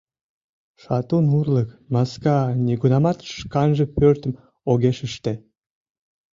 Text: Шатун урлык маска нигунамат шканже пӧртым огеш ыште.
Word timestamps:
Шатун 0.83 1.25
урлык 1.39 1.69
маска 1.93 2.37
нигунамат 2.65 3.17
шканже 3.37 3.85
пӧртым 3.95 4.33
огеш 4.71 4.97
ыште. 5.07 5.33